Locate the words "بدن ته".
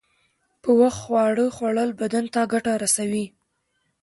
2.01-2.41